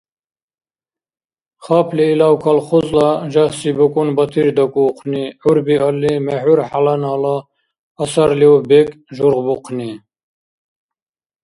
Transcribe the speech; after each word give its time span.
Хапли 1.65 2.03
илав 2.13 2.35
колхозла 2.45 3.09
жагьси 3.33 3.69
букӀун 3.77 4.09
Батир 4.17 4.47
дакӀуухъни... 4.57 5.23
гӀyp 5.41 5.59
биалли 5.67 6.11
мexӀyp 6.25 6.59
хӀяланала 6.69 7.37
асарлиуб 8.01 8.61
бекӀ 8.69 8.95
жургъбухъни... 9.15 9.91